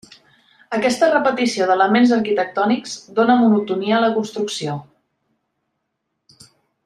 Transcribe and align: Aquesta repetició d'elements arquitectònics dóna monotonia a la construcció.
Aquesta 0.77 1.09
repetició 1.11 1.67
d'elements 1.71 2.13
arquitectònics 2.17 2.95
dóna 3.19 3.35
monotonia 3.43 3.99
a 3.99 4.03
la 4.05 4.11
construcció. 4.17 4.79